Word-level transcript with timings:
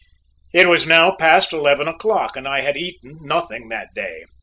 It 0.51 0.67
was 0.67 0.87
now 0.87 1.11
past 1.15 1.53
eleven 1.53 1.87
o'clock, 1.87 2.35
and 2.35 2.47
I 2.47 2.61
had 2.61 2.75
eaten 2.75 3.19
nothing 3.21 3.69
that 3.69 3.93
day. 3.93 4.23